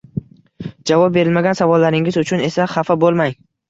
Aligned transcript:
Javob 0.93 1.15
berilmagan 1.19 1.61
savollaringiz 1.61 2.21
uchun 2.25 2.47
esa 2.53 2.71
hafa 2.77 3.01
bo’lmang 3.07 3.43